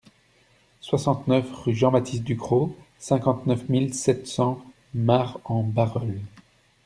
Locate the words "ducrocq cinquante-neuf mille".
2.23-3.93